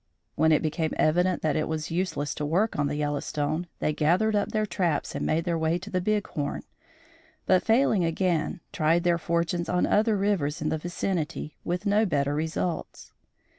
When 0.33 0.51
it 0.51 0.63
became 0.63 0.95
evident 0.97 1.43
that 1.43 1.55
it 1.55 1.67
was 1.67 1.91
useless 1.91 2.33
to 2.33 2.43
work 2.43 2.75
on 2.79 2.87
the 2.87 2.95
Yellowstone, 2.95 3.67
they 3.77 3.93
gathered 3.93 4.35
up 4.35 4.51
their 4.51 4.65
traps 4.65 5.13
and 5.13 5.23
made 5.27 5.43
their 5.45 5.59
way 5.59 5.77
to 5.77 5.91
the 5.91 6.01
Big 6.01 6.25
Horn, 6.25 6.63
but, 7.45 7.61
failing 7.61 8.03
again, 8.03 8.61
tried 8.73 9.03
their 9.03 9.19
fortunes 9.19 9.69
on 9.69 9.85
other 9.85 10.17
rivers 10.17 10.59
in 10.59 10.69
that 10.69 10.81
vicinity 10.81 11.55
with 11.63 11.85
no 11.85 12.07
better 12.07 12.33
results. 12.33 13.11